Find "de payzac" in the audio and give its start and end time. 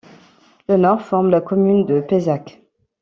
1.85-2.63